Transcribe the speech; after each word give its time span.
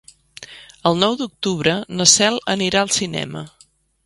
El 0.91 0.97
nou 1.03 1.17
d'octubre 1.19 1.75
na 1.99 2.09
Cel 2.15 2.41
anirà 2.55 2.83
al 2.87 2.93
cinema. 2.97 3.45